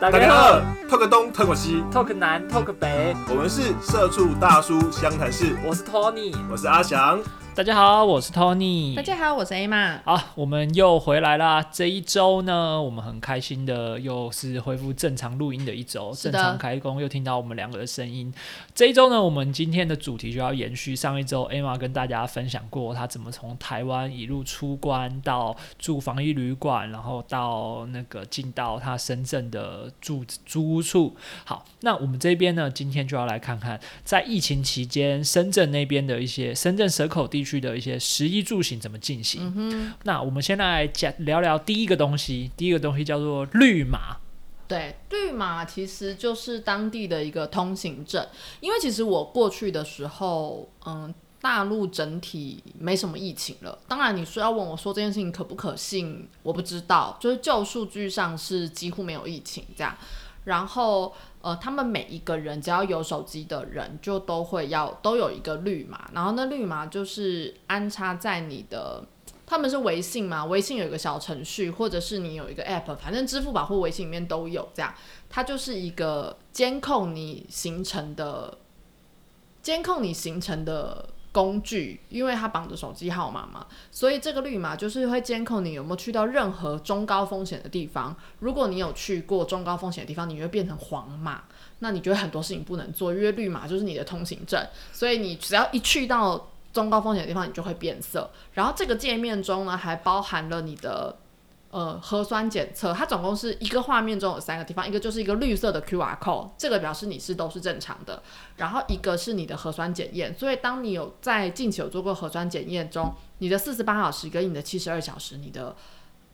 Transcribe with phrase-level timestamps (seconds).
[0.00, 7.20] 大家好，talk 东 talk 西，talk 南 talk 北，我们是社畜大叔湘潭市，我是 Tony，我是阿翔。
[7.60, 8.94] 大家好，我是 Tony。
[8.94, 10.00] 大家好，我是 Emma。
[10.06, 11.62] 好，我们又回来啦。
[11.70, 18.32] 这一周呢，我们很开心的又是恢复正常录音的一周，正常开工，又听到我们两个的声音。
[18.74, 31.14] 这一周呢，我们今天的主题就要延续上一周 Emma 跟大家分享过，她怎么从台湾一路出关到住防疫旅馆，然后到那个进到她深圳的住租屋处。
[31.44, 37.40] 好，那我们这边呢，今天就要来看看在疫情期间深圳那边的一些深圳蛇口地。
[37.40, 39.92] 地区的一些食衣住行怎么进行？
[40.04, 42.50] 那我们先来讲聊聊第一个东西。
[42.56, 44.16] 第一个东西叫做绿码。
[44.68, 48.24] 对，绿码其实就是当地的一个通行证。
[48.60, 53.76] 因为其实我过去的时候，嗯，大陆整体没什么疫情了。
[53.88, 57.18] 当然，你说要问我说这件事情可不可信，我不知道。
[57.20, 59.96] 就是就数据上是几乎没有疫情这样。
[60.50, 69.00] 然后，呃，他们每一个人只要有手机的人，就都会要都有一个绿码，然后那绿码就是安插在你的，
[69.46, 74.92] 他们是微信嘛，微信有一个小程序，或者是你有一个 app，反正支付宝或微信里面都有，这样，
[75.28, 78.58] 它就是一个监控你行程的，
[79.62, 81.10] 监控你行程的。
[81.32, 88.14] 工具，因为它绑着手机号码嘛，所以这个绿码就是会监控你有没有去到任何中高风险的地方。
[88.40, 91.44] 如果你有去过中高风险的地方，你会变成黄码，
[91.78, 94.60] 那你觉得很多事情不能做，因为绿码就是你的通行证，
[94.92, 98.30] 所以你只要一去到中高风险的地方，你就会变色。
[98.54, 101.16] 然后这个界面中呢，还包含了你的。
[101.70, 108.20] 呃，核酸检测，它总共是一个画面中有三个地方，一个就是一个绿色的 QR code，这个表示你是都是正常的，
[108.56, 115.76] 然后一个是你的核酸检验，所以当你有在近期有做过核酸检验中，你的四十八小时跟你的七十二小时，你的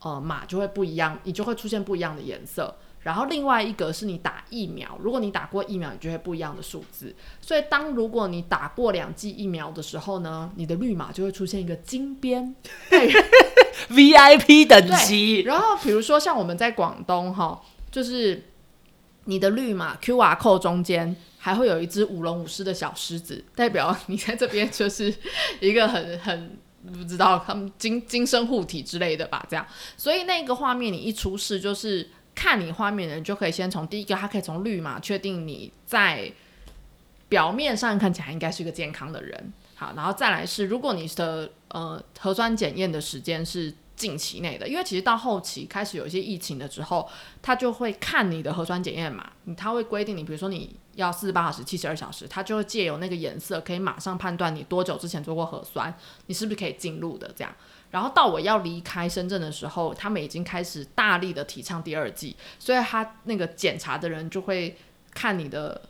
[0.00, 2.74] 呃码就会不一样，你就会出现不一样的颜色。
[3.02, 7.14] 然后另外一个是你打疫苗，如果你打过疫苗，你就会不一样的数字。
[7.42, 12.56] 所以当如果你打过两剂疫苗的时候呢，你的绿码就会出现一个金边
[13.90, 15.40] ，VIP 等级。
[15.42, 18.44] 然后比如说像我们在广东哈，就是
[19.24, 25.14] 你的绿码 QR code 中间还会有一只舞龙舞狮的小狮子，代表你在这边就是
[25.60, 26.58] 一个很 很
[26.92, 29.66] 不知道他们金金身护体之类的吧，这样。
[29.96, 32.08] 所以那个画面你一出示就是。
[32.38, 36.30] 看你画面的人就可以先从第一个，他可以从绿码确定你在
[37.30, 39.52] 表面上看起来应该是一个健康的人。
[39.76, 47.06] 好，然后再来是，如果你的呃核酸检验的时间是近期内的，因为其实到后期开始有一些疫情的时候，
[47.42, 55.94] 他就会看你的核酸检验码，他会规定你，比如说你要四十八小时、七十二小时，他就会借由那个颜色可以马上判断你多久之前做过核酸，
[56.26, 57.54] 你是不是可以进入的这样。
[57.90, 64.76] 然后到我要离开深圳的时候，他们已经开始大力的提倡第二季，所以他那个检查的人就会
[65.14, 65.82] 看你的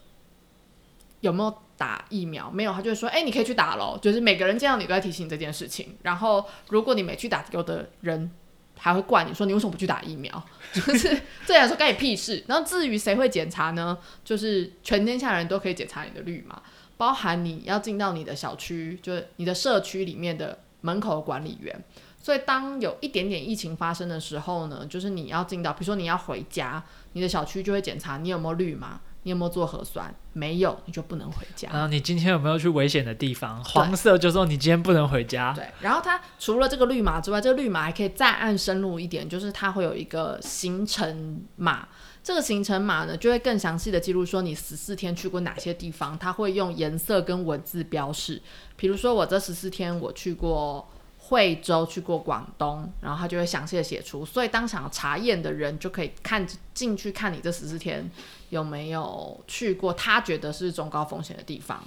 [1.20, 3.98] 有没有打疫苗，没有他就会说，哎，你可以去打喽。
[4.00, 5.96] 就是每个人见到你都在提醒这件事情。
[6.02, 8.30] 然后如果你没去打，有的人
[8.78, 10.44] 还会怪你说你为什么不去打疫苗？
[10.72, 12.44] 就是这样说干你屁事。
[12.46, 13.96] 然后至于谁会检查呢？
[14.24, 16.62] 就是全天下人都可以检查你的绿码，
[16.96, 20.58] 包含你要进到你的小区，就是你的社区里面的。
[20.82, 21.84] 门口管理员，
[22.22, 26.80] 所以当有一点点疫情发生的时候呢，就是你要进到，比如说你要回家，
[27.14, 31.68] 你的小区就会检查你有没有绿码，你有没有做核酸，没有你就不能回家。
[31.72, 33.60] 然后，你今天有没有去危险的地方？
[33.64, 35.52] 黄色就说你今天不能回家。
[35.52, 41.88] 对，然后它除了这个绿码之外，这个绿码还可以再按深入一点，就是它会有一个行程码。
[42.22, 48.40] 这个行程码呢，就会更详细的记录说你十四天去过哪些地方，它会用颜色跟文字标示。
[48.76, 50.88] 比如说我这十四天我去过
[51.28, 54.24] 惠州，去过广东，然后他就会详细的写出。
[54.24, 58.10] 所以当想要查验的人就可以看进去看你这十四天
[58.50, 61.82] 有没有去过他觉得是中高风险的地方。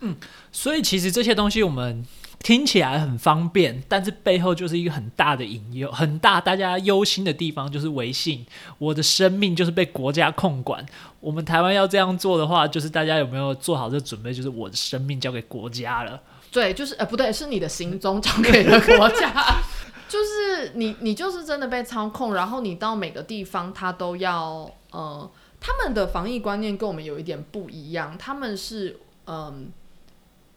[0.00, 0.16] 嗯，
[0.50, 2.04] 所以其实这些东西我们。
[2.42, 8.44] 听起来很方便，但是背后就是一个很大的隐忧，很大大家忧心的地方就是微信，
[8.78, 10.84] 我的生命就是被国家控管。
[11.20, 14.34] 我们台湾要这样做的话，就是大家有没有做好这准备？
[14.34, 16.20] 就是我的生命交给国家了。
[16.52, 19.32] 对，就是呃，不对，是你的行踪交给了国家，
[20.08, 29.72] 就是你，你就是真的被操控，然后你到每个地方，他都要呃，他们的防疫观念跟我们有一点不一样，他们是嗯，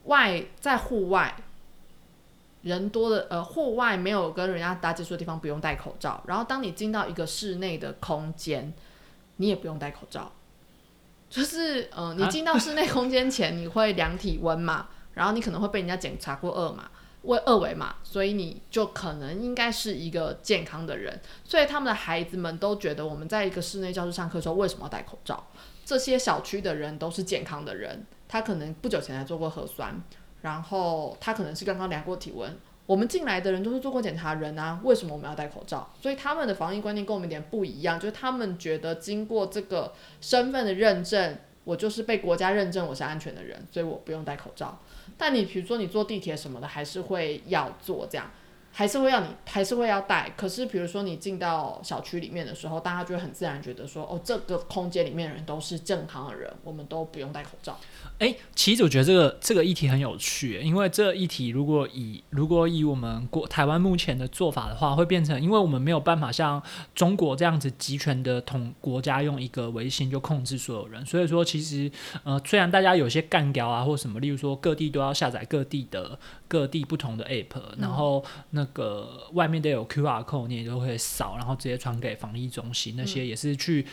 [0.03, 1.35] 外在户外。
[2.63, 6.23] 人多的呃，户外没有跟人家搭接触的地方不用戴口罩。
[6.25, 8.73] 然后当你进到一个室内的空间，
[9.35, 10.31] 你也不用戴口罩。
[11.29, 14.87] 就是嗯，你进到室内空间前，你会量体温嘛？
[15.15, 16.91] 然后你可能会被人家检查过二码。
[17.25, 21.19] 为二维码，所以你就可能应该是一个健康的人。
[21.43, 25.47] 所以他们的孩子们都觉得我们在一个室内教室上课的时候，为什么要戴口罩？
[25.83, 29.99] 这些小区的人都是健康的人，他可能不久前才做过核酸，
[30.43, 32.55] 然后他可能是刚刚量过体温。
[32.85, 35.91] 我们进来的人都是做过检查人啊，为什么我们要戴口罩？
[35.99, 44.79] 所以他们的防疫观念跟我们有点不一样，就是他们觉得经过这个身份的认证，我就是被国家认证我是安全的人，所以我不用戴口罩。
[45.17, 48.29] 但你比如说你坐地铁什么的，还是会要坐这样，
[48.77, 50.33] 还是会要你还是会要戴。
[50.35, 57.79] 可是比如说你进到小区里面的时候，大家就会很自然觉得说，哦，这个空间里面的人都是健康的人，我们都不用戴口罩。
[58.19, 66.61] 哎，其实我觉得这个这个议题很有趣，因为这个议题如果以如果以我们国台湾目前的做法的话，会变成，因为我们没有办法像
[66.93, 71.89] 中国这样子集权的统国家用一个微信就控制所有人，所以说其实
[72.25, 76.19] 呃，虽然大家有些干掉啊或什么，例如说各地都要下载各地的
[76.55, 83.85] 各地不同的 app，然后那个外面都有 QR code，你也都会扫，然后直接传给防疫中心，那些也是去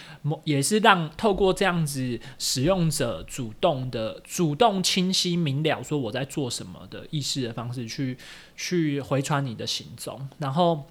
[0.44, 4.12] 也是让透过这样子使用者主动的。
[4.24, 8.16] 主动、清晰、明了，说我在做什么的意识的方式去
[8.56, 10.84] 去回传你的行踪，然后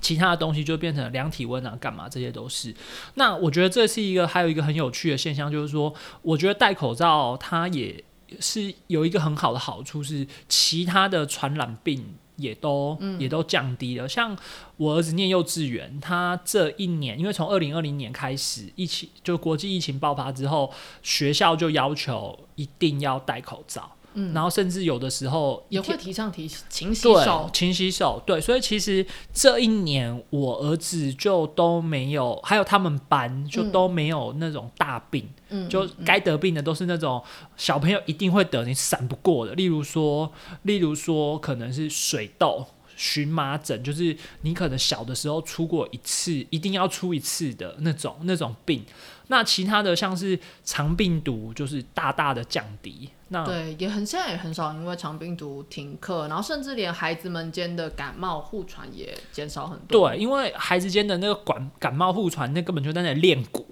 [0.00, 2.74] 其他的东西就变成量体温啊，干嘛这些都是。
[3.14, 8.02] 那我觉得这是一个还有一个很有趣的现象，就是说，我觉得戴口罩它也
[8.40, 12.14] 是有一个很好的好处，是其他的传染病。
[12.36, 14.08] 也都也都降低了。
[14.08, 14.36] 像
[14.76, 20.68] 我儿子念幼稚园，他这一年，因为从二零二零年开始，疫情就国际疫情爆发之后，
[21.00, 23.88] 学校就要求一定要戴口罩。
[24.14, 28.22] 嗯，然后甚至有的时候也会提倡提勤洗手，勤洗手。
[28.24, 37.22] 对，所以其实这一年我儿子就都没有，还有他们班就都没有那种大病，嗯，就该得病的都是那种
[37.56, 39.54] 小朋友一定会得，你闪不过的。
[39.54, 40.32] 例如说，
[40.62, 42.64] 例如说可能是水痘、
[42.96, 48.84] 荨麻疹，就是你可能小的时候出过一次，一定要出一次的那种那种病。
[49.28, 53.08] 那其他的像是肠病毒，就是大大的降低。
[53.44, 60.10] 对，也很现在也很少，因为长病毒停课，然后甚至连孩子们间的感冒互传也减少很多。
[60.10, 63.66] 对，因为孩子间的那个感感冒互传，那根本就在那练鼓，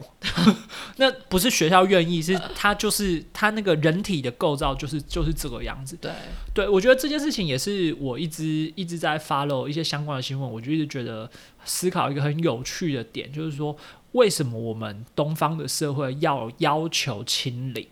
[0.96, 5.96] 那不是学校愿意，是他就是他那个人体的构造就是就是这个样子。
[6.00, 6.10] 对，
[6.55, 11.31] 对我觉得这件事情也是我一直一直在 follow 一些相关的新闻，我就一直觉得
[11.64, 13.76] 思考一个很有趣的点，就是说
[14.12, 17.87] 为什么我们东方的社会要要求清零？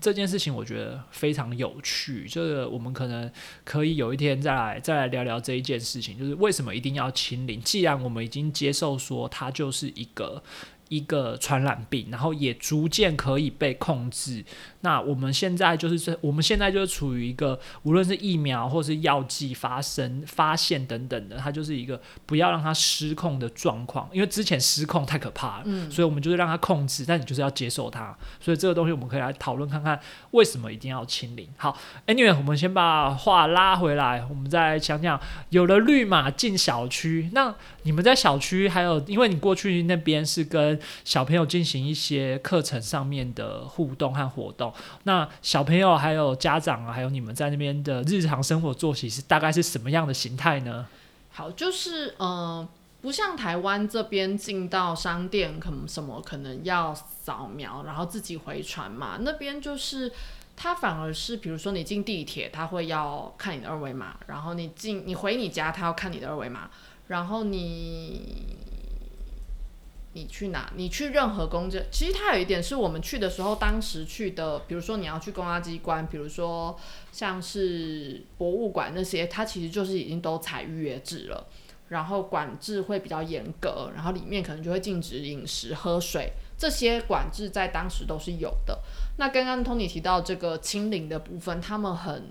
[0.00, 3.30] 这件事情我觉得非常有趣，就是我们可能
[3.64, 7.60] 可以有一天再来再来聊聊这一件事情，就是为什么一定要清零？
[7.60, 10.42] 既然我们已经接受说它就是一个。
[10.90, 14.44] 一个传染病，然后也逐渐可以被控制。
[14.84, 24.06] 那我们现在就是，我们现在就是处于一个，无论是疫苗或是药剂发生、发现等等的，它就是一个不要让它失控的状况。
[24.12, 28.14] 因为之前失控太可怕了，嗯，所以我们就是让它控制，但你就是要接受它。
[28.38, 29.98] 所以这个东西我们可以来讨论看看，
[30.32, 31.48] 为什么一定要清零？
[31.56, 31.74] 好
[32.06, 37.54] ，Anyway，我们先把话拉回来，我们再讲讲，有了绿码进小区，那
[37.84, 44.73] 你们在小区还有，因为你过去那边是跟小朋友进行一些课程上面的互动和活动，
[45.04, 50.86] 那小朋友还有家长啊，还有你们在那边的日常生活作息是大概是什么样的形态呢？
[51.32, 52.66] 好，就是呃，
[53.02, 60.12] 不像台湾这边进到商店可能什么可能要扫描，然后自己回传嘛，那边就是
[60.56, 66.70] 他反而是，比如说你进地铁，他会要看你的二维码，然后你进你回你家，他要看你的二维码，
[67.08, 68.56] 然后你。
[70.14, 70.72] 你去哪？
[70.76, 76.78] 你去任何公证，其实它有一点是我们去的时候，当时去的，比如说你要去公安机关，比如说
[77.12, 81.46] 像是博物馆那些，它其实就是已经都采预约制了，
[81.88, 88.78] 然后管制会比较严格，然后里面可能就会禁止饮食、喝水这些管制，在当时都是有的。
[89.16, 92.24] 那刚刚 Tony 提到这个清零的部分，他们很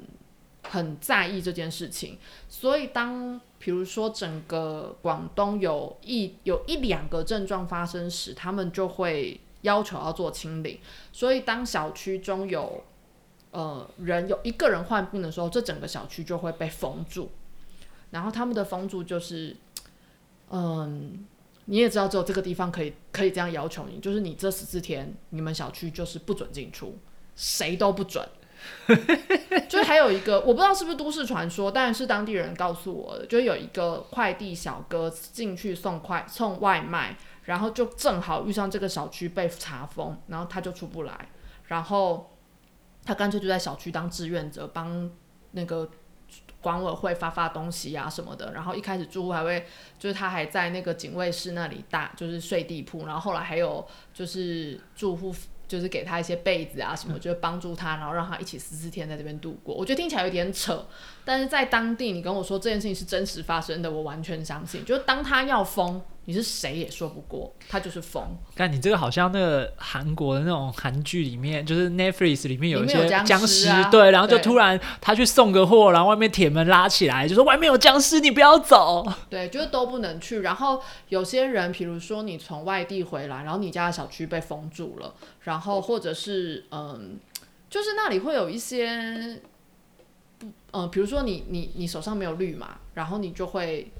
[0.63, 2.17] 很在意这件事情，
[2.49, 3.39] 所以当。
[3.65, 10.77] 比如说，整个广东有一有一两个症状发生时，他们就会要求要做清零。
[11.13, 12.83] 所以，当小区中有
[13.51, 17.31] 呃人有一个人患病的时候，这整个小区就会被封住。
[18.11, 19.55] 然后，他们的封住就是，
[20.49, 21.25] 嗯，
[21.63, 26.97] 你也知道，只有这个地方可以可以这样要求你，就是你这十四天，你们小区就是不准进出，
[27.37, 28.27] 谁都不准。
[29.69, 41.29] 就还有一个，我不知道是不是都市传说，但是当地人告诉我的，就有一个快递小哥进去送快送外卖，然后就正好遇上这个小区被查封，然后他就出不来，
[41.67, 42.31] 然后
[43.05, 45.09] 他干脆就在小区当志愿者，帮
[45.51, 45.89] 那个
[46.61, 49.65] 管委会发发东西啊什么的，然后一开始住户还会，
[49.99, 55.35] 就是他还在那个警卫室那里大，就是睡地铺，然后后来还有就是住户
[55.73, 59.73] 就是给他一些被子啊什么，就是帮助他，然后让他一起十四天在这边度过。
[59.73, 60.85] 我觉得听起来有点扯，
[61.25, 64.85] 但是在当地你跟我说这件事情是真实发生的，我完全相信。
[64.85, 65.99] 就是当他要疯。
[66.25, 68.23] 你是谁也说不过，他就是疯。
[68.55, 79.05] 但你这个好像那个韩国的那种韩剧里面，就是 Netflix 里面有一些僵尸，对，然后就突然他去送个货，然后外面铁门拉起来，就说外面有僵尸，你不要走。
[79.29, 80.39] 对，就是都不能去。
[80.39, 87.19] 然后有些人，比如说你从外地回来，然后你家的小区被封住了，然后或者是嗯，
[87.69, 89.41] 就是那里会有一些
[90.39, 93.91] 不，嗯，比如说你你你手上没有绿码，然后你就会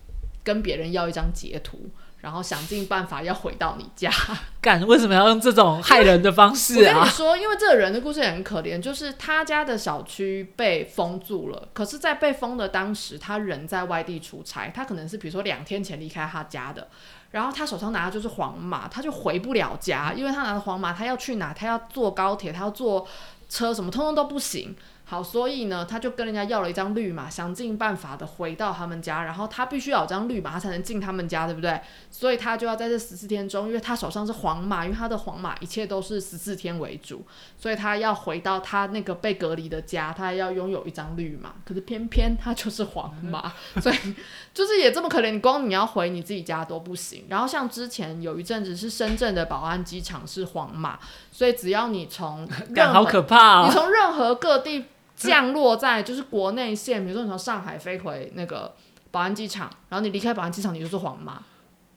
[0.41, 1.89] 跟别人要一张截图。
[2.23, 4.09] 然后想尽办法要回到你家，
[4.61, 4.81] 干？
[4.87, 6.95] 为什么要用这种害人的方式啊？
[6.95, 16.87] 我跟你说，因为这个人的故事也很可怜，就是他家的小区被封住了，可是，在被封的当时，他人在外地出差，他可能是比如说两天前离开他家的，
[17.31, 21.53] 然后他手上拿的就是黄码，他就回不了家，因为他拿的黄码，他要去哪？
[21.53, 23.05] 他要坐高铁，他要坐
[23.49, 24.73] 车，什么通通都不行。
[25.13, 31.79] 好，所以呢，他就跟人家要了一张绿码，想尽办法的回到他们家，然后他必须要有张绿码，他才能进他们家，对不对？
[32.10, 37.24] 所以他就要在这十四天中，因为他手上是黄码，因为他的黄码一切都是十四天为主，
[37.60, 43.96] 所以他要回到他那个被隔离的家，他要拥有一张绿码，可是偏偏他就是黄码，所以
[44.51, 47.25] 就是也这么可怜，你光你要回你自己家都不行。
[47.29, 50.98] 然后像之前有一阵子是深圳的宝安机场是黄码，
[51.32, 52.50] 所以只要你从
[52.91, 54.86] 好可怕，你从任何各地。
[55.15, 58.74] 降落在就是国内线，比如说你从上海飞回那个
[59.12, 61.41] 宝安机场，然后你离开宝安机场，你就是黄码。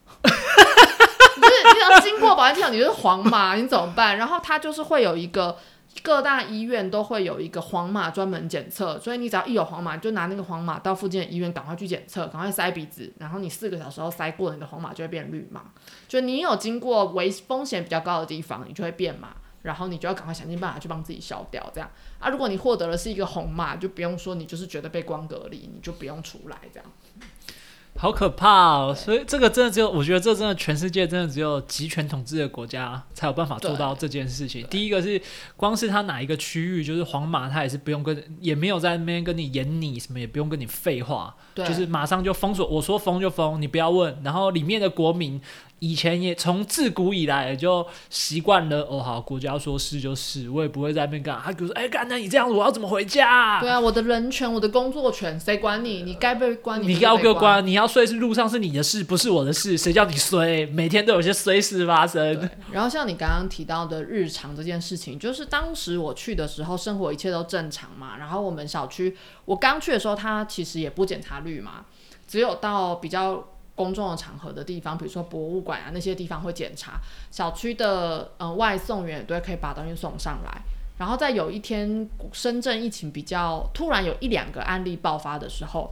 [0.22, 4.16] 不是，你要经过宝安机场，你就是黄码，你怎么办？
[4.16, 5.56] 然后它就是会有一个
[6.02, 15.62] 各大医院都会有一个黄码专门检测，所以你只要一有黄码，就拿那个黄码到附近的医院赶快去检测，赶快塞鼻子，然后你四个小时后塞过了，你的黄码就会变绿码。
[16.08, 19.28] 就你有经过危风险比较高的地方，你就会变码。
[19.66, 22.30] 然后你就要赶快想尽办法去帮自己消掉，这样啊。
[22.30, 26.88] 如果你获得的是一个红码，就不用说，你就是觉得被光隔离，你就不用出来，这样。
[27.98, 28.94] 好可怕哦！
[28.94, 34.66] 所以这个真的只有，我觉得这真的全世界真的只有集权统治的国家才有办法做到这件事情。
[34.66, 35.18] 第一个是，
[35.56, 44.20] 光是他哪一个区域就是皇马，他也是不用跟，也没有在那边跟你演你什么，也不用跟你废话，就是马上就封锁，我说封就封，你不要问。
[44.22, 45.40] 然后里面的国民。
[45.78, 51.38] 以前也从自古以来也就习惯了哦，好，国家说是就是，我也不会在那边干。
[51.44, 53.60] 他比如说，哎，干那你这样子，我要怎么回家？
[53.60, 56.02] 对啊，我的人权，我的工作权，谁管你？
[56.02, 60.64] 你该被关，你要被关，你要睡是路上是你的事，不是我的事，谁叫你睡？
[60.66, 62.48] 每天都有些衰事发生。
[62.72, 68.16] 然后像你刚刚提到的日常这件事情，就是当时我去的时候，生活一切都正常嘛。
[68.16, 69.14] 然后我们小区，
[69.44, 71.84] 我刚去的时候，他其实也不检查绿嘛，
[72.26, 73.48] 只有到比较。
[73.76, 76.98] 公众的场合的地方，比如说博物馆啊那些地方会检查。
[77.30, 80.62] 小区的嗯外送员也都可以把东西送上来。
[80.98, 85.90] 然后在有一天深圳疫情比较突然有一两个案例爆发的时候，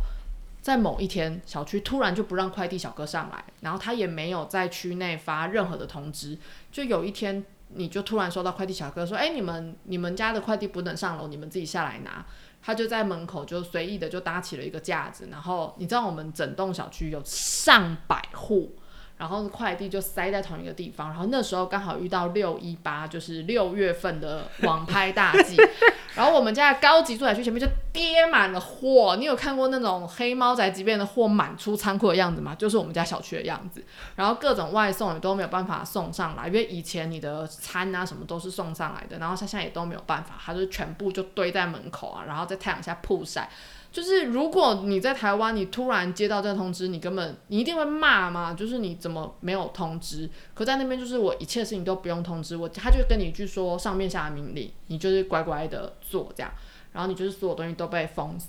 [0.63, 6.39] 在某一天小区突然就不让快递小哥上来，然后他也没有在区内发任何的通知。
[6.73, 12.25] 就有一天你就突然收到快递小哥说：“哎，你们你们家的快递不能上楼，你们自己下来拿。”
[12.67, 18.75] 他就在门口就随意的就搭起了一个架子，然后你知道我们整栋小区有上百户。
[19.17, 25.57] 然后快递就塞在同一个地方，然后那时候刚好遇到六一八，就是六月份的网拍大季，
[26.17, 29.15] 然后我们家的高级住宅区前面就跌满了货。
[29.17, 32.55] 你有看过那种黑猫宅急便的货满出仓库的样子吗？
[32.57, 33.85] 就是我们家小区的样子。
[34.17, 43.49] 然后各种外送也都没有办法送上来，因为以前你的餐啊什么都是送上来的，然后他现在也都没有办法，他就全部就堆在门口啊，然后在太阳下曝晒。
[43.95, 48.53] 就是如果你在台湾，你突然接到这通知，你根本你一定会骂嘛。
[48.53, 50.29] 就是你怎么没有通知？
[50.53, 56.51] 可在那边就是我一切事情都不用通知我，他就跟你去说上面下的命令，你就是乖乖的做这样，
[56.93, 58.49] 然后你就是所有东西都被封死。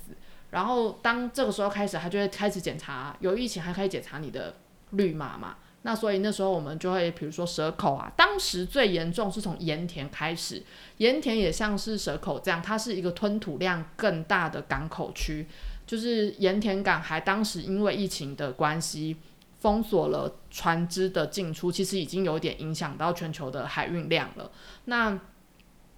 [0.50, 4.56] 然后当这个时候开始，他就会开始检查，有疫情还可以检查你的
[4.94, 5.58] 绿码嘛。
[5.88, 10.64] 那所以那时候我们就会，比如说蛇口啊，当时最严重是从盐田开始，
[10.98, 15.48] 盐田也像是蛇口这样，它是一个吞吐量更大的港口区，
[15.86, 19.18] 就是盐田港还当时因为疫情的关系
[19.60, 24.50] 封锁了船只的进出，其实已经有点影响到全球的海运量了。
[24.86, 25.20] 那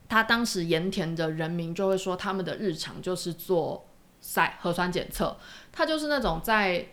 [0.10, 3.88] 他当时盐田的人民就会说，他们的日常就是做
[4.22, 5.38] 筛核酸检测，
[5.72, 6.88] 他就是那种在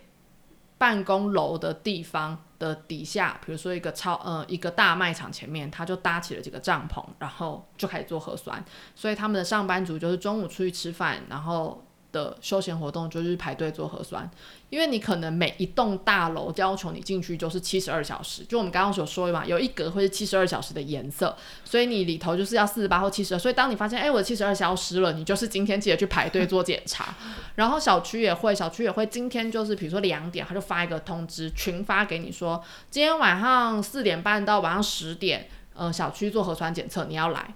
[0.79, 2.45] 办公楼的地方。
[2.65, 8.65] 的底下，比如说一个超呃一个大卖场前面，他就搭起了几个帐篷，然后就开始做核酸。
[8.95, 14.31] 所以他们的上班族就是中午出去吃饭，然后的休闲活动就是排队做核酸，
[14.71, 27.13] 因为你可能每一栋大楼要求你进去就是七十二小时，就我们刚刚所说的嘛，有一格会是七十二小时的颜色，所以你里头就是要四十八或七十二，所以当你发现哎我的七十二消失了，你就是今天记得去排队做检查，
[27.57, 37.55] 然后小区也会，小区也会今天就是比如说两点，他就发一个通知群发给你说，今天晚上四点半到晚上十点，呃小区做核酸检测你要来。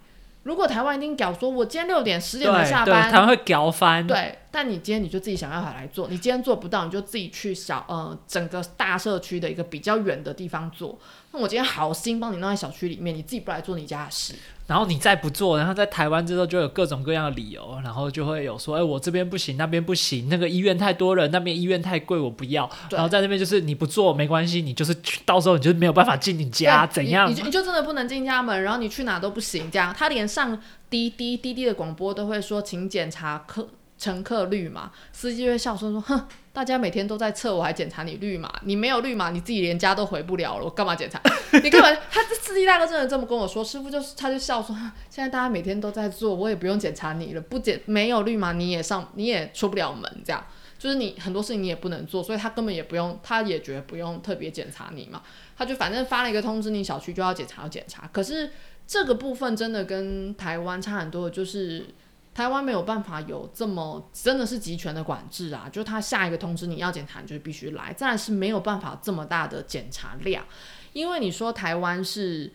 [0.49, 4.07] 如果台湾一定屌说，我今天六点十点才下班，台湾会屌翻。
[4.07, 10.99] 对，但你今天你就自己想办法来做，你今天做不到，你就自己去小呃整个大社区的一个比较远的地方做。
[11.33, 14.35] 那我今天好心帮你弄在小区里面，你自己不来做你家的事。
[14.69, 22.69] 然后你再不做，然后在台湾之后就有各种各样的理由，然后就会有说，哎，我这边不行，那边不行，那个医院太多人，那边医院太贵，我不要。
[22.91, 24.95] 然后在那边就是你不做没关系，你就是
[25.25, 27.31] 到时候你就没有办法进你家，怎样？
[27.31, 29.95] 你你就真的不能进家门，然后你去哪都不行，这样。
[29.97, 30.61] 他连上
[30.91, 33.67] 滴滴滴滴的广播都会说，请检查客
[33.99, 36.27] 乘客绿码，司机会笑说说，哼。
[36.51, 41.21] 大家每天都在测，我还检查你绿码，你没有绿码，你自己连家都回不了了，我干嘛检查？
[41.63, 44.75] 你干嘛他这司机大哥真的这么跟我说，师傅就是他就笑说，
[45.09, 50.45] 现在大家每天都在做，我也不用检查你了，不检没有绿码你也上你也出不了门，这样
[50.81, 55.23] 就是你很多事情你也不能做，所以他根本也不用，他也觉得不用特别检查你嘛，
[55.57, 58.51] 他就反正发了一个通知，你小区就要检查要检查，可是
[58.85, 61.87] 这个部分真的跟台湾差很多，就是。
[62.39, 67.93] 台湾没有办法有这么真的是集权的管制啊，就他下一个通知你要检查，你就必须来。
[67.95, 70.45] 再来是没有办法这么大的检查量，
[70.93, 72.53] 因为你说台湾是，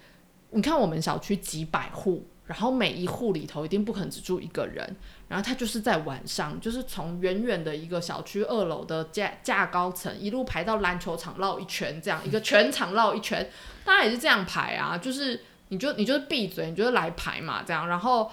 [0.51, 4.95] 你看我们小区几百户，然后每一户里头一定不可能只住一个人，
[5.27, 13.49] 然后他就是在晚上，就是从远远的一个小区二楼的架架高层一路排到篮球场绕一圈，这样一个全场绕一圈，
[13.83, 18.31] 大家也是这样排啊，就是你就你就是闭嘴，你就是来排嘛，这样，然后。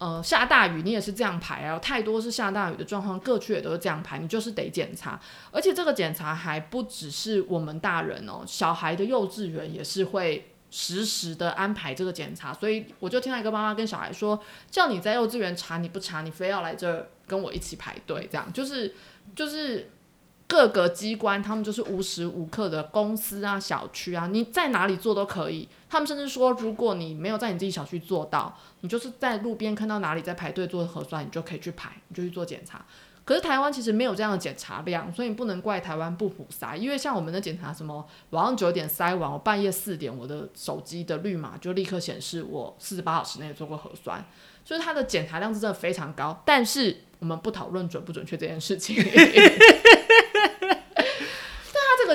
[0.00, 18.94] 呃，下大雨你也是这样排啊，太多是下大雨的状况，各区也都是这样排，你就是得检查，而且这个检查还不只是我们大人哦，小孩的幼稚园也是会实时的安排这个检查，所以我就听到一个妈妈跟小孩说，叫你在幼稚园查你不查，你非要来这儿跟我一起排队，这样就是
[19.36, 19.90] 就是。
[20.50, 25.68] 各个机关，他们就是无时无刻的公司啊、小区啊，你在哪里做都可以。
[25.88, 32.84] 他们甚至说，如果你没有在你自己小区做到，你就是在路边看到哪里在排队做核酸，你就可以去排，你就去做检查。
[33.24, 36.76] 可是台湾其实没有这样的检查量，所以你不能怪台湾不普塞。
[36.76, 44.24] 因为像我们的检查，什么晚上九点塞完，我半夜四点，我的手机的绿码就立刻显示我四十八小时内做过核酸，
[44.64, 46.42] 所以它的检查量是真的非常高。
[46.44, 48.96] 但是我们不讨论准不准确这件事情。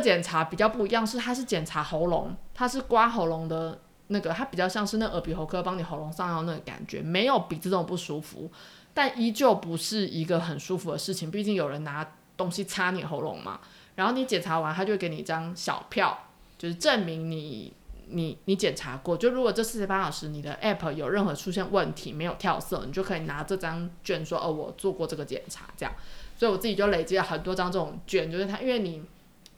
[0.06, 8.52] 检查比较不一样，是它是检查喉咙，它是刮喉咙的那个，它比较像是那耳鼻喉科帮你喉咙上药那个感觉，没有比这种不舒服，
[8.94, 13.60] 但依旧不是一个很舒服的事情，毕竟有人拿东西擦你喉咙嘛。
[13.96, 16.16] 然后你检查完，他就给你一张小票，
[16.56, 17.74] 就是证明你
[18.10, 19.18] 你你检查过。
[19.18, 25.92] 就如果这四十八小时你的 app 有任何出现问题，没有跳色，你就可以拿这张卷说，哦，我做过这个检查，这样。
[26.38, 29.04] 所以我自己就累积了很多张这种卷，就是它，因为你。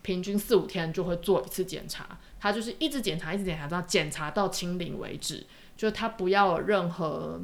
[0.08, 7.42] 平均四五天就会做一次检查，他就是一直检查，一直检查到检查到清零为止，就是他不要有任何，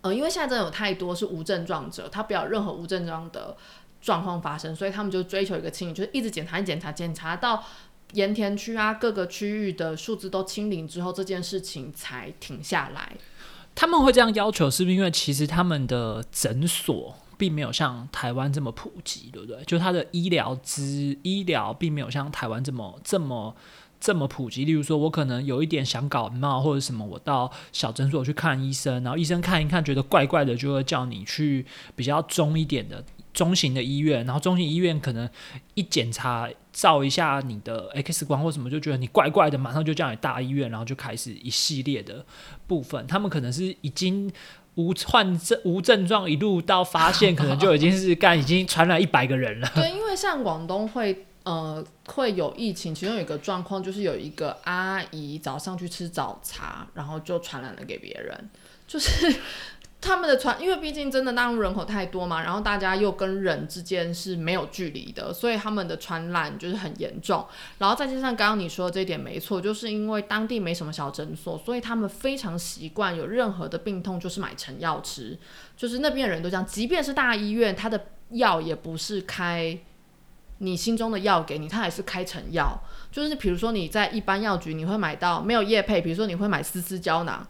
[0.00, 3.54] 呃，因为现在真的有太多是无症状者，他不要任何无症状的
[4.00, 7.62] 状况发生，所以他们就追求一个清零，就是一直检查，检查，检查到
[8.14, 13.12] 盐田区啊各个区域的数字都清零之后，这件事情才停下来。
[13.74, 17.14] 他们会这样要求，是不是因为其实他们的诊所？
[17.38, 19.62] 并没有像台湾这么普及，对不对？
[19.64, 23.54] 就它的医疗资医疗并没有像台湾这么这么
[24.00, 24.64] 这么普及。
[24.64, 34.26] 例如说，我可能有一点想感冒或者什么，我到小诊所去看医生，然后医生看一看觉得怪怪的，就会叫你去比较中一点的中型的医院。
[34.26, 35.30] 然后中型医院可能
[35.74, 42.26] 一检查照一下你的 X 光或什么，就觉得你怪怪的，马上就叫你大医院，然后就开始一系列的
[42.66, 43.06] 部分。
[43.06, 44.28] 他们可能是已经。
[44.78, 49.68] 无患症无症状一路到发现，可能就已经是干已经传染一百个人了。
[49.74, 58.48] 对，因为像广东会呃会有疫情，其中有一个状况就是有一个阿姨早上去吃早茶，然后就传染了给别人，
[58.86, 59.34] 就是。
[60.00, 67.44] 他们的传，因为毕竟真的大陆人口太多嘛，然后大家又跟人之间是没有距离的，所以他们的传染就是很严重。
[67.78, 75.36] 然后再加上刚刚你说的这一点没错，就是因为当地没什么小诊所，所以他们非常习惯有任何的病痛就是买成药吃，
[75.76, 76.64] 就是那边的人都这样。
[76.64, 79.76] 即便是大医院，他的药也不是开
[80.58, 82.80] 你心中的药给你，他还是开成药。
[83.10, 87.44] 就是比如说你在一般药局你会买到没有叶配，比如说你会买丝丝胶囊。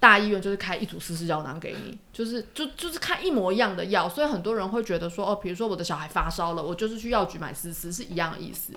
[0.00, 8.72] 大医院就是开一组四四胶囊给你，就是就就是开一模一样的药，所以很多人会觉得说，哦，比如说我的小孩发烧了，我就是去药局买四四是一样的意思。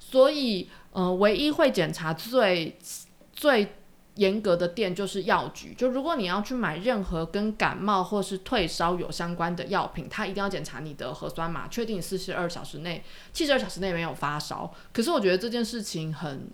[0.00, 2.76] 所以，呃，唯一会检查最
[3.32, 3.74] 最
[4.16, 5.74] 严格的店就是药局。
[5.74, 14.72] 就如果你要去买任何跟感冒或是退烧有相关的药品，他一定要检查你的核酸码，确定四十二小时内、七十二小时内没有发烧。
[14.92, 16.48] 可是我觉得这件事情很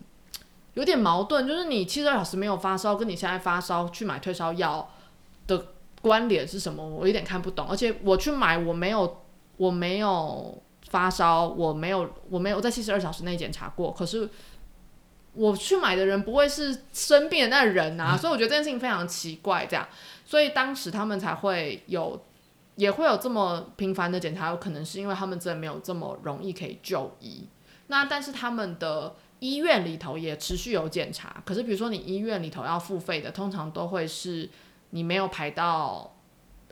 [0.74, 4.88] 有点矛盾，就是你七十二小时没有发烧，跟你现在发烧去买退烧药
[5.46, 5.66] 的
[6.00, 6.86] 关联是什么？
[6.86, 7.66] 我有点看不懂。
[7.68, 9.22] 而且我去买，我没有，
[9.56, 13.92] 我没有发烧，我没有，我没有在七十二小时内检查过。
[13.92, 14.28] 可是
[15.32, 19.66] 我去买的人不会是生病的那人啊，所以我觉得这件事情非常奇怪。
[19.66, 19.86] 这样，
[20.24, 22.20] 所以当时他们才会有，
[22.76, 27.46] 也会有这么频繁的检查，有可能是因为他们真的没有这么容易可以就医。
[27.88, 34.48] 那但是他们的医院里头也持续有检查，可是比如说你医院里头要付费的，通常都会是
[34.90, 36.14] 你没有排到。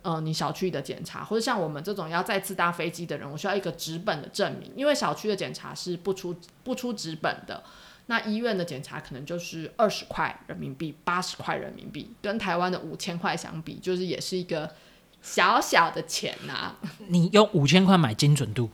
[0.01, 7.65] 呃，你小区的检查，或者像我们这种要再次搭飞机的人，我需要一个纸本的证明，因为小区的检查是不出不出纸本的。
[8.07, 14.73] 那医院的检查可能就是二十块人民币，八十块人民币，跟台湾的五千块相比，就是也是一个
[15.21, 16.77] 小小的钱呐、
[17.09, 18.71] 你用五千块买精准度，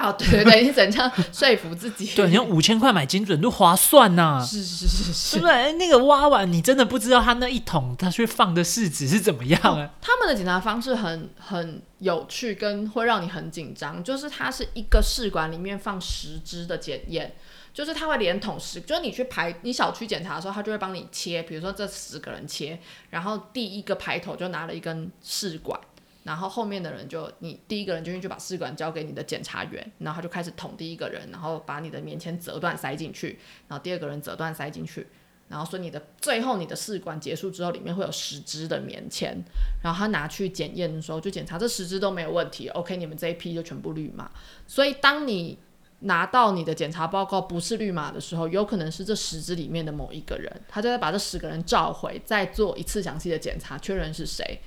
[0.00, 2.06] 哦，对对对，你怎样 说服自己？
[2.16, 5.46] 对，你用五千块买精准度划算呐、是是是对是不。
[5.46, 5.72] 对？
[5.74, 9.90] 那个挖完，你真的不知道他那一桶他去放的试纸是怎么样啊？
[10.00, 14.02] 他们的检查方式很很有趣，跟会让你很紧张。
[14.02, 17.34] 就是它是一个试管里面放十支的检验，
[17.74, 22.78] 就是它会连同十，就是你去排你小区检查的时候，他就会帮你切，比如说这十个人切，
[23.10, 25.78] 然后第一个排头就拿了一根试管。
[26.22, 35.06] 然后后面的人就你第一个人就进去把试管交给你的检查员，然后他就开始捅第一个人，然后把你的棉签折断塞进去，然后第二个人折断塞进去，
[35.48, 39.42] 然后所以你的最后你的试管结束之后，里面会有十支的棉签，
[39.82, 44.30] 然后他拿去检验的时候就检查这十支都没有问题，OK，你们这一批就全部绿码。
[44.66, 45.58] 所以当你
[46.00, 54.60] 拿到你的检查报告不是绿码的时候，有可能是这十支里面的某一个人，他就在把这十个人召回，再做一次详细的检查，确认是谁。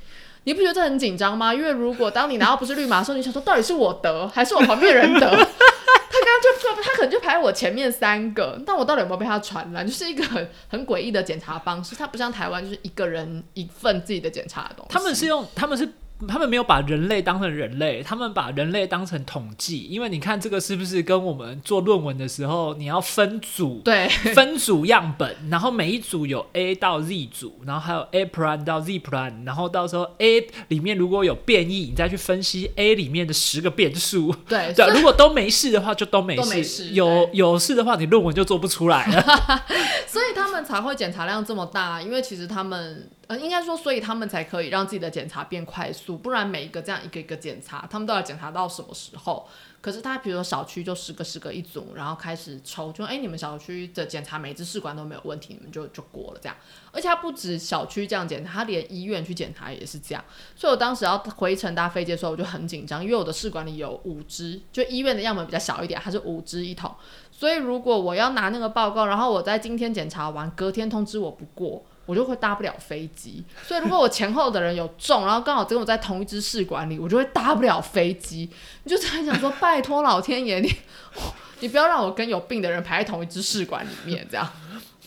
[0.43, 1.53] 你不觉得这很紧张吗？
[1.53, 5.29] 因为如果当你拿到不是绿码的时候，你想说到底是我得还是我旁边人得？
[5.29, 9.85] 他刚刚就他可能就排我前面三个，但我到底有没有被他传染？
[9.85, 11.95] 就是一个很很诡异的检查方式。
[11.95, 14.93] 它不像台湾，就是一个人一份自己的检查的东西。
[14.93, 15.87] 他们是用，他们是。
[16.27, 19.83] 他们没有把人类当成人类，他们把人类当成统计。
[19.83, 34.33] 因为你看这个是不是跟我们做论文的时候，你要分组，对分组样本，然后每一组有 A 到 Z 组，然后还有 A plan 到 Z plan，然后到时候 A 里面如果有变异，你再去分析 A 里面的十个变数。
[34.47, 39.23] 对 对，如果都没事的话，就都没事；都没事有有事的话，你论文就做不出来了。
[40.07, 49.47] 所以他们才会检查量这么大，因为其实他们呃，应该说，所以他们才可以让自己的检查变快速，不然每一个这样一个一个检查，他们都要检查到什么时候？
[49.79, 56.55] 可是他比如说小区就十个十个一组，然后开始抽，就哎、你们小区的检查每一支试管都没有问题，你们就就过了这样。
[56.91, 60.23] 而且他不止小区这样检查，他连医院去检查也是这样。
[60.55, 66.93] 所以我当时要回程搭飞机的时候，我就很紧张，因为我的试管里有五支，就医院的样本比较小一点，它是五支一桶。
[67.31, 73.43] 所以如果我要拿那个报告，然后我在今天检查完，隔天通知我不过，我就会搭不了飞机。
[73.67, 78.49] 所以如果我前后的人有中，然后刚好跟我在同一支试管里，我就会搭不了飞机。
[78.83, 80.71] 你就在想说，拜托老天爷，你
[81.61, 84.49] 你不要让我跟有病的人排在同一支试管里面，这样。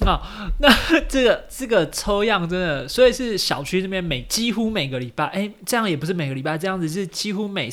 [0.04, 0.20] 啊
[0.60, 0.68] 那
[1.08, 7.72] 这个这个抽样真的，所以是小区这边每几乎每个礼拜，哎，这样也不是每个礼拜，这样子是几乎每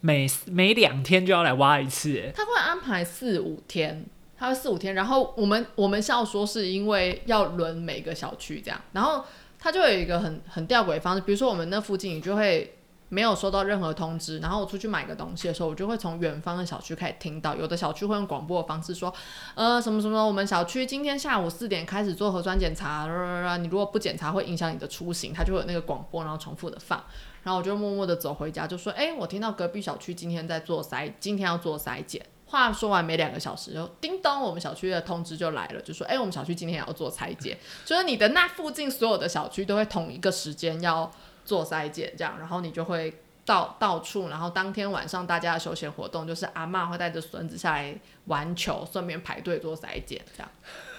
[0.00, 4.04] 每每两天就要来挖一次，哎，他会安排四五天，
[4.38, 9.24] 他会四五天，然后我们我们校说是因为要轮每个小区这样，然后
[9.58, 12.76] 他就有一个很很吊诡的方式，比如说我们那附近你就会
[13.08, 19.12] 没有收到任何通知，然后我出去买个东西的时候，我就会从远方的小区开始听到，有的小区会用广播的方式说，
[19.54, 27.02] 呃，什么什么，我们小区今天下午四点开始做核酸检查，你如果不检查会影响你的出行，它就会有那个广播，然后重复的放。
[27.42, 41.10] 然后我就默默的走回家，就说：“哎、我听到隔壁小区今天在做筛，今天要做筛检。”话说完没两个小时，就叮咚，我们小区的通知就来了，就说：“哎、我们小区今天也要做裁剪。”就是你的那附近所有的小区都会同一个时间要
[41.44, 50.50] 做裁剪，这样，然后你就会到到处，然后当天晚上大家的休闲活动就是阿嬷会带着孙子下来玩球，顺便排队做裁剪，这样，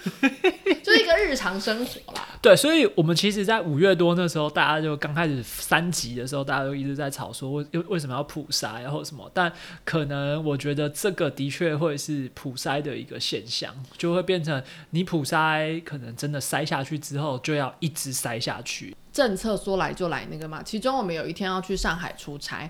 [0.83, 2.27] 就是一个日常生活啦。
[2.41, 9.29] 对，所以我们其实，在五月多那时候，大家就刚开始三级的时候，大家都一直在吵说为为什么要普筛，然后什么。
[9.33, 9.51] 但
[9.83, 18.95] 可能我觉得这个的确会是普筛的一个现象，就会变成你普筛，可能真的筛下去之后，就要一直筛下去。
[19.11, 22.69] 政策说来就来那个嘛，其中我们有一天要去上海出差，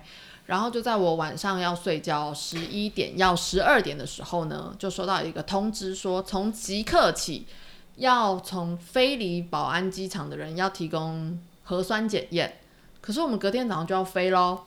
[0.50, 7.46] 然后就在我晚上要睡觉十一点要十二点的时候呢，就收到一个通知说，从即刻起
[7.94, 12.58] 要从飞离宝安机场的人要提供核酸检验，
[13.00, 14.62] 可是我们隔天早上就要飞喽，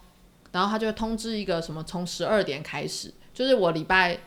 [0.54, 4.18] 然后他就通知一个什么从十二点开始，就是我礼拜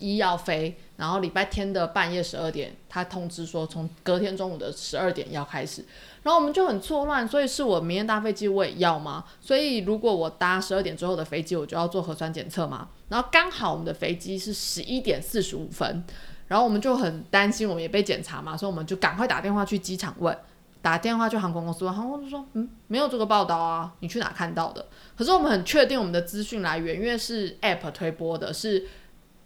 [0.00, 5.84] 一要飞，然后礼拜天的半夜十二点，他通知说从隔天中午的十二点要开始。
[6.22, 9.24] 然后我们就很错乱，所以是我明天搭飞机我也要吗？
[9.40, 12.88] 所以如果我搭十二点之后的飞机，我就要做核酸检测吗？
[13.08, 16.04] 然后刚好我们的飞机是十一点四十五分，
[16.48, 20.36] 然后我们就很担心，我们也被检查嘛，所以我们就赶快打电话去机场问，
[20.82, 24.84] 打电话去航空公司问，航空公司说，嗯，没有这个报道啊，你去哪看到的？
[25.16, 28.86] 可是我们很确定我们的资讯来源，因为是 App 推播的，是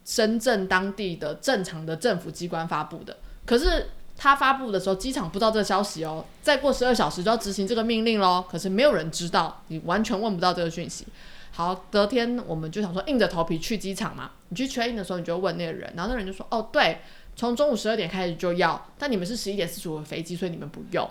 [0.04, 3.88] 深圳当地的正常的政府机关发布的，可是。
[4.16, 6.24] 他发布的时候，机场不知道这个消息哦。
[6.40, 8.44] 再过十二小时就要执行这个命令喽。
[8.48, 11.04] 可是没有人知道，你完全问不到这个讯息。
[11.50, 14.30] 好，隔天我们就想说硬着头皮去机场嘛。
[14.50, 17.00] 你去 train 的时候，你就问那个人，然后那人就说：“哦，对，
[17.34, 21.10] 从中午十二点开始就要，但你们是十一点四十五的飞机，所以你们不用。”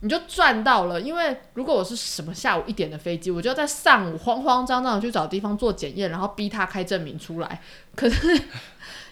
[0.00, 1.00] 你就赚到了。
[1.00, 7.60] 因为如果我是什么下午一点的飞机，我就要在上午慌慌张张的去找地方做检验，然后逼他开证明出来。
[7.94, 8.40] 可是。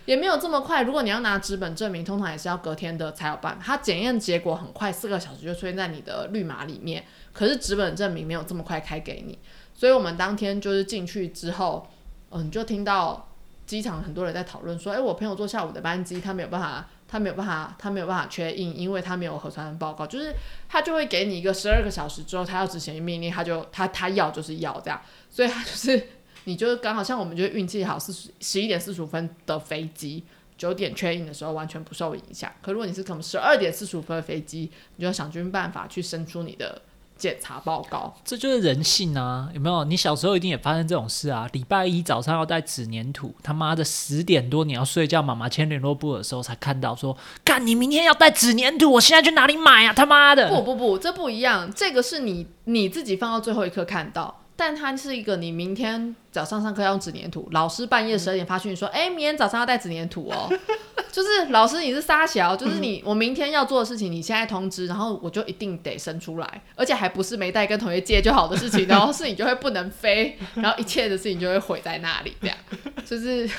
[0.07, 0.83] 也没有这么快。
[0.83, 3.62] 如果你要拿纸本证明，通常也是要隔天的才有办法。
[3.64, 7.03] 它检验结果很快，四个小时就出现在你的绿码里面。
[7.33, 9.38] 可是纸本证明没有这么快开给你，
[9.73, 11.88] 所以我们当天就是进去之后，
[12.33, 13.31] 嗯，就听到
[13.64, 20.05] 机场很多人在讨论说：“哎，我朋友坐下午的班机，他没有办法，他没有办法，他没有办法确认，因为他没有核酸报告。
[20.05, 20.35] 就是
[20.68, 25.00] 他就会给你一个十二个小时之后，他要执行命令，他就他他要就是要这样，
[25.31, 26.09] 所以他就是。”
[26.46, 30.22] 你就是刚好像我们就运气好，四十十一点四十五分的飞机，
[30.59, 32.53] 九点确认的时候完全不受影响。
[32.61, 36.83] 可如果你是可能十二点四十五分的飞机，你就要想尽办法去伸出你的
[37.16, 38.14] 检查报告。
[38.24, 39.85] 这就是人性啊，有没有？
[39.85, 41.48] 你小时候一定也发生这种事啊。
[41.53, 49.92] 礼拜一早上要带纸粘土，他妈的十点多你要睡觉，妈妈签联络簿的时候才看到说，干你明天要带纸粘土，我现在去哪里买啊？
[49.92, 50.48] 他妈的！
[50.50, 54.42] 不不不，这不一样，这个是你你自己放到最后一刻看到。
[54.57, 60.49] 但它是一个，你明天早上上课要用纸粘土，老师半夜十二点发讯说，哎，明天早上要带纸粘土哦，
[61.11, 72.57] 就是老师你是沙小，就是你我明天要做的事情，你现在通知，然后我就一定得生出来，而且还不是没带跟同学借就好的事情，然后是你就会不能飞， 然后一切的事情就会毁在那里，这样，
[73.05, 73.51] 就是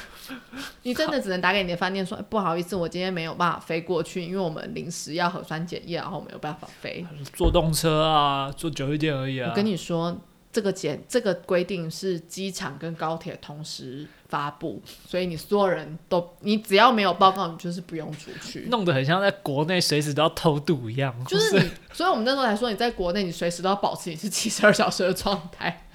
[0.83, 2.55] 你真的只能打给你的饭店说，不好。
[2.55, 10.17] 意思，我今天没有办法飞过去，因为我们临时要核酸检验，然后没有办法飞，坐动车啊，坐久一点而已啊，我跟你说。
[10.55, 18.67] 这个检这个规定是机场跟高铁同时发布，所以你所有人都你只要没有报告，你就是不用出去。
[18.71, 21.13] 弄得很像在国内随时都要偷渡一样。
[21.25, 25.87] 就是你， 所以我们那时候才说，你在国内你随时都要保持你是七十二小时的状态，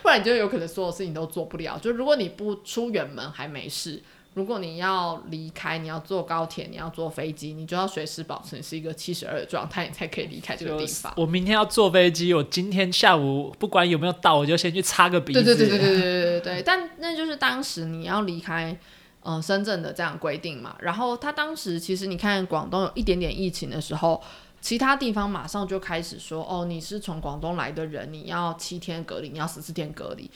[0.00, 1.76] 不然你就有可能所有事情都做不了。
[1.78, 4.00] 就如果你不出远门还没事。
[4.34, 11.12] 如果你要离开，你要坐高铁，你要坐飞机，你就要随时保持你是一个七十二的状态，你才可以离开这个地方。
[11.16, 15.42] 我明天要坐飞机，我今天下午不管有没有到，我就先去擦个鼻子。
[15.42, 16.62] 对对对对对对对对。
[16.62, 18.76] 但那就是当时你要离开，
[19.22, 20.74] 嗯，深圳的这样规定嘛。
[20.80, 24.20] 然后他当时其实你看广东有一点点疫情的时候，
[24.60, 30.28] 其他地方马上就开始说，哦，你是从广东来的人，你要七天隔离，你要十四天隔离。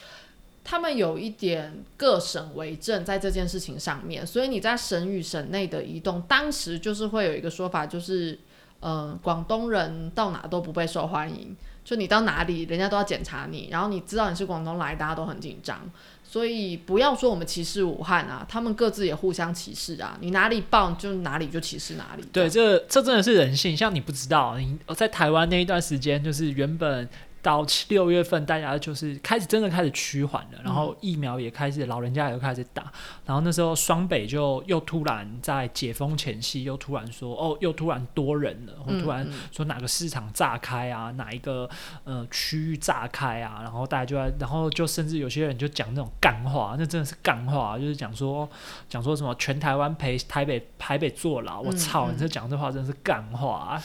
[0.70, 8.38] 他们有一点各省为政在这件事情上面，所以你在省与省内的移动，当时就是会有一个说法，就是，
[8.80, 15.90] 嗯，广东人到哪都不被受欢迎，就你到哪里，人家都要检查你，然后你知道你是广东来，大家都很紧张，
[16.22, 22.22] 所以不要说我们歧视武汉啊，他们各自也互相歧视啊，你哪里棒就哪里就歧视哪里。
[22.30, 27.08] 对，这这真的是人性，像你不知道，你在台湾那一段时间，就是原本。
[27.48, 32.92] 到六月份，大家就是开始真的开始趋缓了，然后疫苗也开始，老人家也开始打，
[33.24, 41.66] 然后那时候双北就又突然在解封前夕又突然说，哦，又突然多人了，或突然说哪个市场炸开啊，哪一个
[42.04, 48.46] 呃区域炸开啊，然后大家就在，然后就甚至有些人就讲那种干话，那真的是干话，就是讲说
[48.90, 53.80] 讲说什么全台湾陪台北台北坐牢，我操，你这讲这话真的是干话。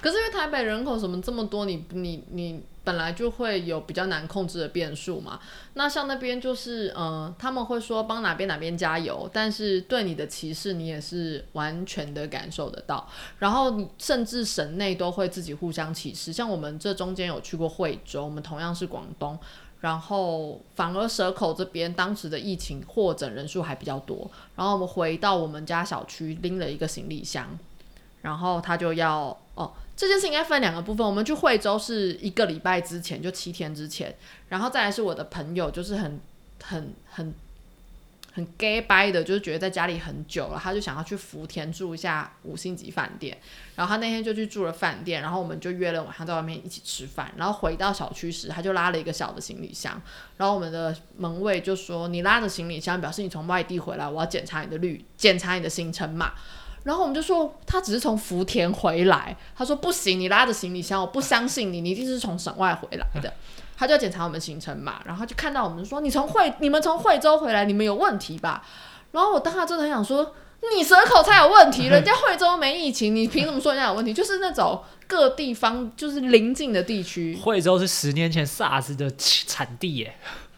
[0.00, 2.62] 可是因为台北人口什么这么多，你你你。
[2.88, 5.38] 本来就会有比较难控制的变数嘛。
[5.74, 13.06] 那像那边就是，呃，他们会说帮哪边哪边加油，但是对你的歧视你也是完全的感受得到。
[13.40, 19.38] 然后甚至省内都会自己互相歧视，像我们这中间有去过惠州，我们同样是广东。
[19.80, 27.46] 然后反而蛇口这边当时的疫情获诊人数还比较多，然后我们回到我们家小区拎了一个行李箱，
[28.22, 31.04] 然后他就要哦，这件事应该分两个部分。
[31.04, 34.14] 我们去惠州是一个礼拜之前，就七天之前，
[34.48, 36.20] 然后再来是我的朋友，就是很
[36.62, 37.34] 很很
[38.32, 43.36] 很 gay 掰的，就是觉得在家里很久了，他就想要去福田住一下五星级饭店。
[43.74, 47.32] 然后他那天就去住了饭店，然后我们就约了晚上在外面一起吃饭。
[47.36, 50.00] 然后回到小区时，他就拉了一个小的行李箱，
[50.36, 56.34] 然后我们的门卫就说：“你拉着行李箱，表示你从外地回来，我要检查你的绿，检查你的行程码。”
[56.88, 63.30] 然后我们就说他只是从福田回来，他说不行，你拉着行李箱，我不相信你，你一定是从省外回来的。
[63.76, 68.64] 他就检查我们行程嘛，然后就看到我们说你从惠你们从惠州回来，你们有问题吧？
[69.12, 70.34] 然后我当时真的很想说，
[70.74, 74.14] 你蛇口才有问题，人家惠州没疫情，你凭什么说人家有问题？
[74.14, 80.16] 就是那种各地方就是邻近的地区，惠州是十年前 SARS 的产地耶，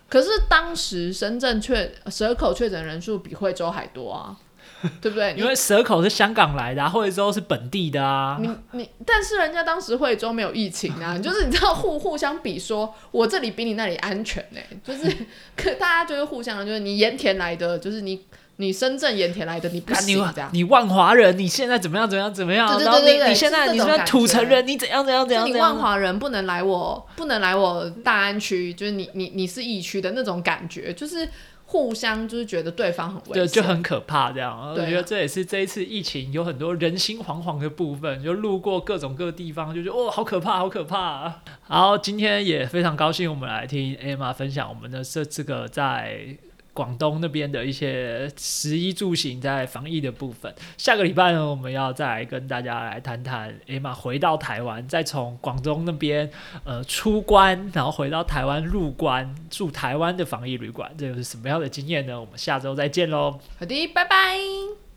[0.09, 4.37] 可是当时深圳确蛇口确诊人数比惠州还多啊，
[5.01, 5.35] 对不对？
[5.37, 8.39] 因为蛇口是香港来的、啊，惠州是本地的啊。
[8.41, 15.15] 你你，但是人家当时惠州没有疫情啊， 就是你知道互互相比说，我这里比你那里安全呢、就是
[15.57, 18.21] 可大家就是互相，就是你盐田来的，就是你
[18.57, 20.51] 你深圳盐田来的，你不啊行这样。
[20.53, 22.09] 你你万华人，你现在怎么样？
[22.09, 22.33] 怎么样？
[22.35, 22.69] 怎么样？
[22.77, 25.59] 对对对对对你现在你现在种感觉土城人，你怎样怎样怎就样怎样？
[25.59, 31.27] 你万华人不能来我不能来我大安区，就是你你你是疫区的那种感觉，就是
[31.71, 34.73] 互相就是觉得对方很危就险，就很可怕，这样。
[34.73, 41.43] 我觉得这也是这一次疫情有很多人心惶惶的部分，就路过各种各地方，就觉得哦，好可怕，好可怕、啊。
[41.63, 46.37] 好，今天也非常高兴，我们来听 Emma 分享我们的这这个在。
[46.81, 56.31] 广东那边的一些食衣住行在防疫的部分，下个礼拜呢，我们要再来跟大家来谈谈哎嘛回到台湾，再从广东那边
[56.65, 62.19] 呃出关，然后回到台湾入关，住台湾的防疫旅馆，这又是什么样的经验呢？
[62.19, 63.39] 我们下周再见喽。
[63.59, 64.90] 好的，拜拜。